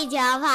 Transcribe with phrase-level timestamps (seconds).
[0.00, 0.48] 地球跑，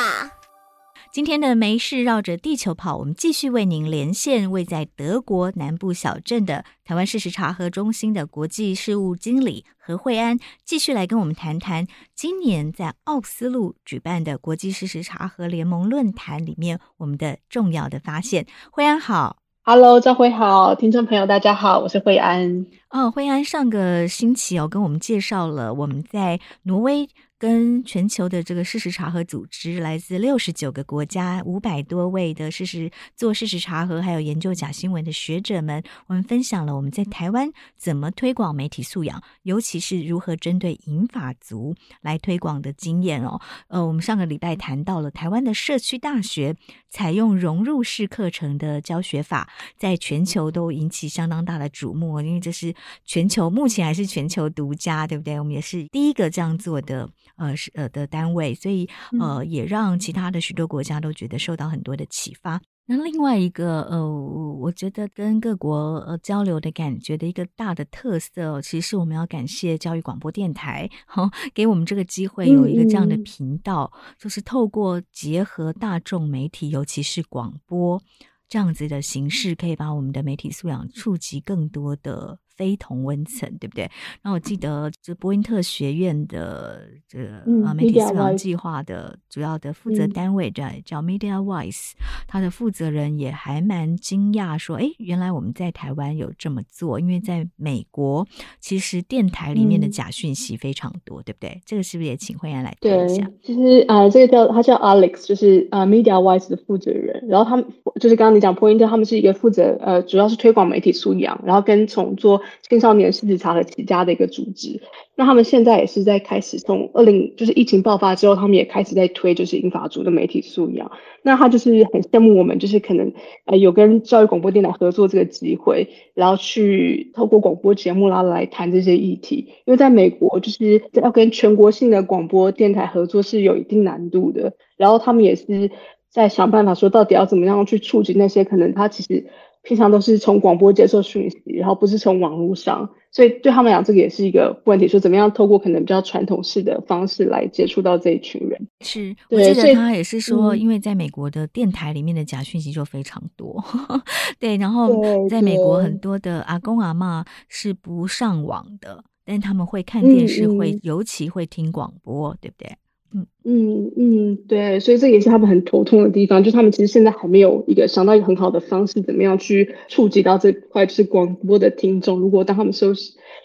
[1.13, 11.85] 今天的没事绕着地球跑，我们继续为您连线位在德国南部小镇的台湾事实查核中心的国际事务经理何惠安，继续来跟我们谈谈
[12.15, 18.47] 今年在奥斯陆举办的国际事实查核联盟论坛里面我们的重要的发现。
[18.71, 22.65] 惠安好，Hello，赵辉好，听众朋友大家好，我是惠安。
[22.89, 27.07] 哦，惠安上个星期哦跟我们介绍了我们在挪威。
[27.45, 43.39] 跟全球的这个事实查核组织，来自六十九个国家，五百多位的事实做事实查核，还有研究假新闻的学者们，我们分享了我们在台湾怎么推广媒体素养，尤其是如何针对银发族来推广的经验哦。
[43.67, 46.55] 呃，我们上个礼拜谈到了台湾的社区大学
[46.95, 52.73] 采用融入式课程的教学法，在全球都引起相当大的瞩目，因为这是
[53.03, 55.37] 全球目前还是全球独家，对不对？
[55.37, 57.09] 我们也是第一个这样做的。
[57.35, 58.87] 呃，是呃的单位，所以
[59.19, 62.61] 呃也让其他的许多国家都觉得受到很多的启发。
[62.87, 77.99] 那另外一个呃，我觉得跟各国呃交流的感觉的一个大的特色，其实是我们要感谢教育广播电台，好给我们这个机会有一个这样的频道，就是透过结合大众媒体，尤其是广播
[78.47, 82.37] 这样子的形式，可以把我们的媒体素养触及更多的。
[82.55, 83.89] 非同温层，对不对？
[84.23, 91.91] 那我记得这波因特学院的这个、嗯、啊媒体素养计划的主要的负责单位叫、嗯、叫 MediaWise，
[92.27, 98.25] 他的负责人也还蛮惊讶，说：“哎，原来我们在台湾有这么做，因为在美国
[98.59, 101.61] 其实电台里面的假讯息非常多，嗯、对不对？
[101.65, 103.29] 这个是不是也请惠安来谈一下？
[103.43, 107.25] 其实啊、呃，这个叫他叫 Alex，就是啊、呃、MediaWise 的负责人。
[107.27, 107.65] 然后他们
[107.99, 112.41] 就是刚刚你讲波因特，他们是一个负责呃，主要是推广媒体素养，然后跟从做。
[112.61, 114.81] 青少年事实查核起家的一个组织，
[115.15, 120.91] 那他们现在也是在开始从二零就是疫情爆发之后，他们也开始在推就是英法族的媒体素养。
[121.21, 123.11] 那他就是很羡慕我们，就是可能
[123.45, 129.47] 呃有跟教育广播电台合作这个机会，然后去透过广播节目然后来谈这些议题。
[129.65, 135.71] 因为在美国就是要跟全国性的广播电台合作是有一定难度的，然后他们也是
[136.11, 139.25] 在想办法说到底要怎么样去触及那些可能他其实。
[139.65, 148.67] 平常都是从广播接受讯息，然后不是从网络上，所以对他们来讲，这个也是一个问题，说怎么样透过可能比较传统式的方式来接触到这一群人。
[148.81, 153.99] 是，我记得他也是说，因为在美国的电台里面的假讯息就非常多，嗯、
[154.39, 162.71] 对，然后在美国很多的阿公阿嬷是不上网的，但他们会看电视，会、嗯、尤其会听广播，对不对？
[163.15, 172.19] 嗯嗯嗯，对，所以这也是他们很头痛的地方，就他们其实现在还没有一个想到一个很好的方式，怎么样去触及到这块就是广播的听众。
[172.19, 172.91] 如果当他们收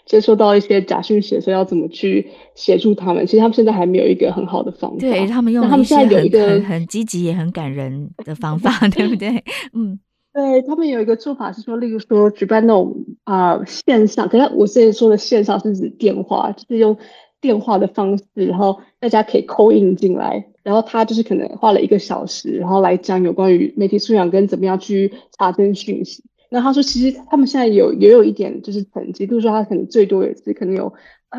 [0.05, 3.25] 接收到一些假讯息的时候，要怎么去协助他们？
[3.25, 4.97] 其实他们现在还没有一个很好的方法。
[4.99, 9.29] 对，他们用他们现在有一个很很积极也很感人的方法， 对不对？
[9.73, 9.97] 嗯，
[10.33, 16.97] 对他们有一个做法是说，例如说举办那种啊、呃、线上，可是我现在说的线上是指电话，就是用。
[17.41, 26.23] 电话的方式，然后大家可以 call in 进来，然后他就是可能花了一个小时，然后来讲有关于媒体素养跟怎么样去查证讯息。
[26.51, 30.93] 那他说，其实他们现在有也有一点就是成绩，就是说他可能最多也是可能有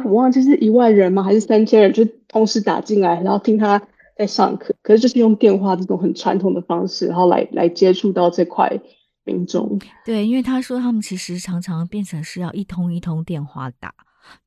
[0.04, 1.22] 我忘记是一万人吗？
[1.22, 1.92] 还是三千人？
[1.92, 3.80] 就同时打进来，然后听他
[4.16, 4.74] 在上课。
[4.82, 8.80] 可是就是用电话这种很传统的方式，然后来来接触到这块
[9.24, 9.78] 民众。
[10.04, 13.92] 对，因为他说他们其实常常变成是要一通一通电话打。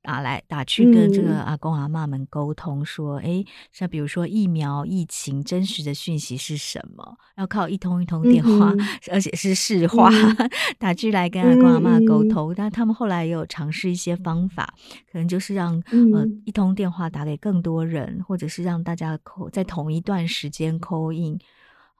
[0.01, 7.17] 打来打去跟这个阿公阿妈们沟通，说，哎、嗯，像比如说疫苗、疫情真实的讯息是什么？
[7.37, 8.79] 要靠一通一通电话，嗯、
[9.11, 12.53] 而且是市话、嗯、打去来跟阿公阿妈沟通。
[12.53, 14.73] 嗯、但他们后来也有尝试一些方法，
[15.11, 21.39] 可能就是让、嗯、呃一通电话打给更多人，或者是让大家扣在同一段时间 call in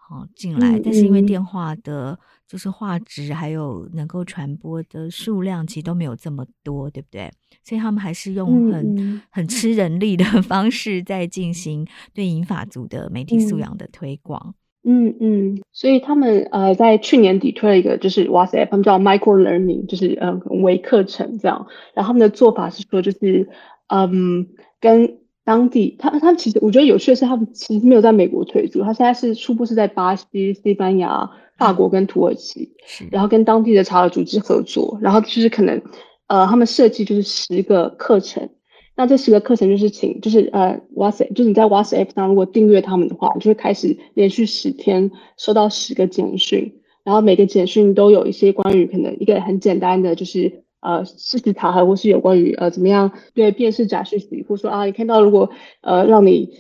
[0.08, 0.80] 好进来。
[0.84, 2.18] 但是因为电话的
[2.48, 7.32] 就是画质还有能够传播的数量，其实都没有这么多，对不对？
[7.64, 14.54] 所以他们还是用很、嗯、很吃人力的方式在进行对银发族的媒体素养的推广。
[14.88, 21.66] 嗯嗯，所以他们呃在去年底推了一个就是 WhatsApp，他们叫 Micro Learning，就是嗯微课程这样。
[21.96, 23.50] 然后他们的做法是说，就是
[23.88, 24.50] 嗯
[24.80, 35.82] 跟当地他他其实我觉得有趣的是，他们其实没有在美国推出，他现在是初步是在巴西、西班牙、法国跟土耳其，嗯、然后跟当地的茶的组织合作，然后就是可能。
[36.28, 38.50] 呃，他们设计就是十个课程，
[38.96, 55.50] 那这十个课程就是请，就是呃，WhatsApp，就是你在 WhatsApp 上如果订阅他们的话，你就会开始连续十天收到十个简讯，然后每个简讯都有一些关于可能一个很简单的，就是呃事实查核，或是有关于呃怎么样对辨识假讯息，或说啊你看到如果
[55.82, 56.52] 呃让你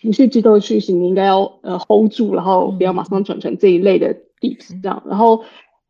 [0.00, 5.42] 情绪激动的讯息，你应该要呃 hold 住，然后不要马上转成这一类的 tips 这样，然后。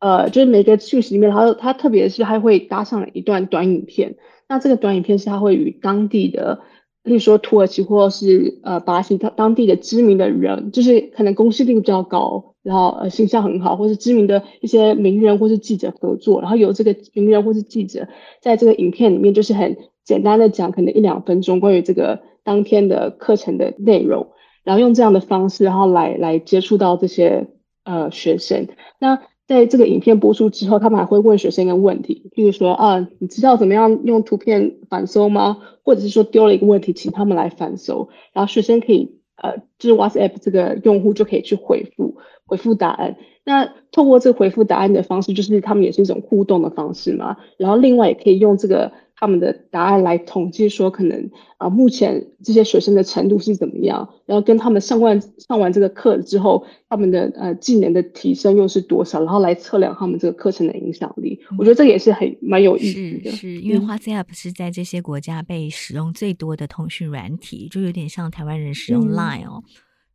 [0.03, 4.15] 呃，就是每个讯息里面，它它特别是它会搭上了一段短影片。
[4.49, 6.61] 那这个短影片是它会与当地的，
[7.03, 18.07] 例如说土耳其或是呃巴西，它当地的知名的人，就是可能公信力比较高，然后呃形象很好，或是知名的一些名人或是记者合作，然后由这个名人或是记者
[18.41, 24.27] 在这个影片里面，就是很简单的讲，可能一两分钟关于这个当天的课程的内容，
[24.63, 27.47] 然后用这样的方式，然后来来接触到这些
[27.83, 28.67] 呃学生。
[28.99, 35.57] 那在这个影片播出之后，他们还会问学生一个问题，譬如说啊，你知道怎么样用图片反搜吗？
[35.83, 43.17] 或者是说丢了一个问题，请他们来反搜，然后学生可以呃，就是 WhatsApp 这个用户就可以去回复回复答案。
[43.43, 47.37] 那透过这个回复答案的方式，就是他们也是一种互动的方式嘛。
[47.57, 48.91] 然后另外也可以用这个。
[49.21, 54.09] 他们的答案来统计说，可能啊，目前这些学生的程度是怎么样？
[54.25, 59.19] 然后跟他们上完上完这个课之后，他们的呃技能的提升又是多少？
[59.19, 61.39] 然后来测量他们这个课程的影响力。
[61.51, 63.29] 嗯、我觉得这个也是很蛮有意思的。
[63.29, 69.63] 是，是因为 WhatsApp 是在这些国家被使用最多的通讯软体，就有点像台湾人使用 Line 哦。
[69.63, 69.71] 嗯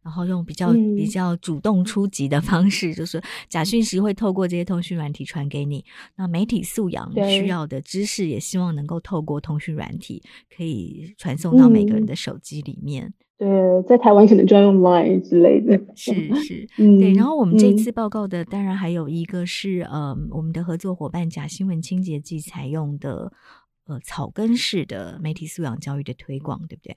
[0.06, 5.85] 然后用比较比较主动出击的方式，嗯、就是假讯息会透过这些通讯软体传给你。
[6.14, 10.23] 那媒体素养需要的知识，也希望能够透过通讯软体
[10.56, 13.12] 可以传送到每个人的手机里面。
[13.38, 15.76] 嗯、对，在台湾可能就要用 Line 之类的。
[15.97, 17.12] 是是， 嗯、对。
[17.12, 23.32] 然后我们这次报告的，当然还有一个是呃，我们的合作伙伴假新闻清洁剂采用的
[23.88, 26.97] 呃草根式的媒体素养教育的推广，对不对？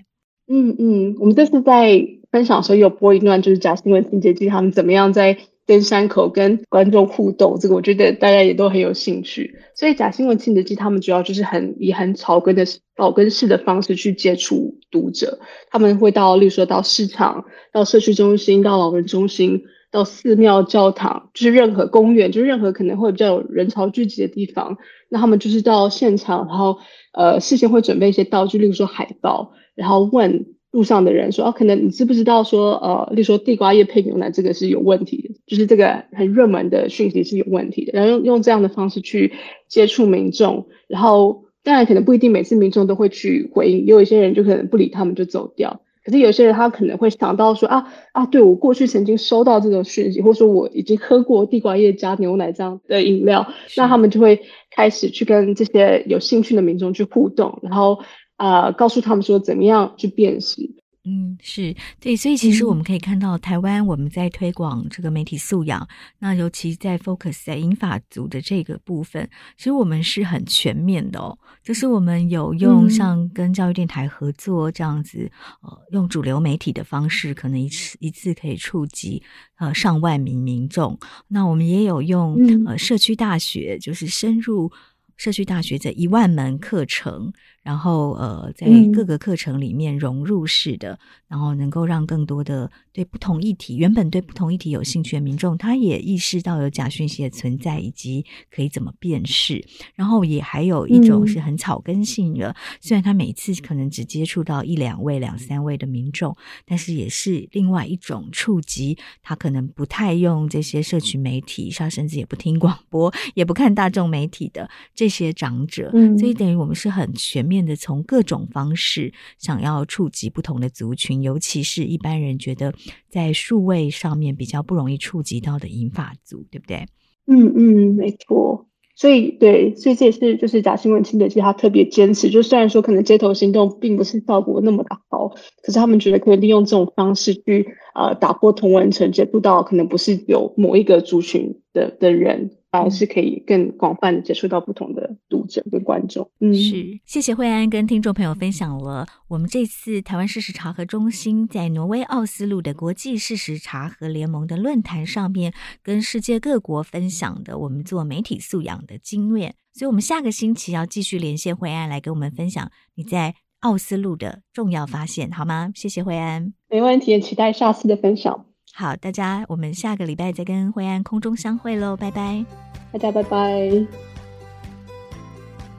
[0.51, 5.37] 嗯嗯，我们这次在分享的时候有播一段，就是假新闻清洁剂他们怎么样在
[5.67, 9.55] 登山口跟观众互动，这个我觉得大家也都很有兴趣。
[9.75, 12.65] 所以假新闻清洁剂他们主要就是很以很草根的
[12.97, 24.77] 草根式的方式去接触读者，他们会到，例如说到市场、到社区中心、到老人中心、到寺庙、教堂，就是任何公园，就是任何可能会比较有人潮聚集的地方，
[25.09, 26.77] 那他们就是到现场，然后
[27.13, 29.53] 呃事先会准备一些道具，例如说海报。
[29.75, 37.93] 然后问路上的人说：“哦，可能你知不知道说，呃，例如说地瓜叶配牛奶这个是有问题的，就是这个很热门的讯息是有问题的。
[37.93, 39.31] 然后用用这样的方式去
[39.69, 45.81] 接触民众，然后当然可能不一定每次民众都会去回应，也有一些人就可能不理他们就走掉。
[46.09, 53.47] 可是有些人他可能会想到说啊啊，对，我过去曾经收到这种讯息，或者说我已经喝过地瓜叶加牛奶这样的饮料，
[53.77, 57.99] 那他们就会开始去跟这些有兴趣的民众去互动，然后。”
[58.39, 60.61] 呃，告诉他们说怎么样去辨识。
[61.09, 65.87] 嗯，是对，所以其实我们可以看到，台湾我们在推广这个媒体素养，嗯、
[66.19, 71.35] 那尤其在 focus 在英法族的这个部分，其实我们是很全面的哦。
[71.63, 75.31] 就是我们有用像跟教育电台合作这样子，
[75.63, 79.23] 嗯、呃，用主流媒体的方式，可能一次一次可以触及
[79.57, 80.99] 呃上万名民众。
[81.27, 84.71] 那我们也有用、嗯、呃社区大学，就是深入。
[85.17, 99.63] 社区大学这一万门课程，然后呃，在各个课程里面融入式的，嗯、然后能够让更多的对不同议题原本对不同议题有兴趣的民众，他也意识到有假讯息的存在以及可以怎么辨识。
[99.95, 106.35] 然后也还有一种是很草根性的，嗯、虽然他每次可能只接触到一两位、两三位的民众，
[106.65, 108.97] 但是也是另外一种触及。
[109.21, 115.91] 他可能不太用这些社群媒体，他甚至也不听广播，也不看大众媒体的这些长者。
[115.93, 122.73] 嗯，所以等于我们是很全面的，从各种方式想要触及不同的族群，尤其是一般人觉得
[123.09, 126.85] 在数位上面比较不容易触及到的银发族，对不对？
[127.27, 128.65] 嗯嗯，没错。
[128.95, 135.29] 所以对，所以这也是就是假新闻清点，其实他特别坚持，就虽然说可能街头行动并不是效果那么的好，
[135.61, 142.51] 可是他们觉得可以利用这种方式去呃打破同文层，接触到可能不是有某一个族群的的人。
[142.71, 146.29] 反而是可以更广泛的接触到不同的读者跟观众。
[146.39, 159.55] 嗯，是，谢谢惠安跟听众朋友分享了我们这次台湾事实查核中心在挪威奥斯陆的国际事实查核联盟的论坛上面，跟世界各国分享的我们做媒体素养的经验。
[159.73, 165.71] 所以，我们下个星期要继续连线惠安来跟我们分享你在奥斯陆的重要发现，好吗？
[165.73, 168.45] 谢谢惠安，没问题，期待下次的分享。
[168.73, 172.45] 好，大家，我们下个礼拜再跟灰安空中相会喽，拜拜，
[172.93, 173.85] 大家拜拜。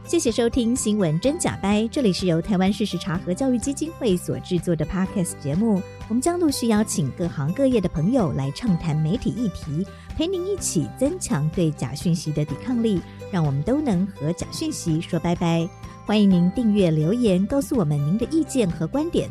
[0.04, 5.80] 谢谢收听《新闻真假掰》，这里是由台湾事实查核教育基金会所制作的 Podcast 节目。
[6.08, 15.66] 我们将陆续邀请各行各业的朋友来畅谈媒体议题，陪您一起增强对假讯息的抵抗力，让我们都能和假讯息说拜拜。
[16.04, 19.30] 欢迎您订阅留言，告诉我们您的意见和观点。